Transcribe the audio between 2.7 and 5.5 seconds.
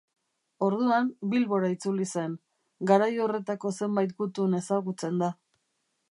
garai horretako zenbait gutun ezagutzen da.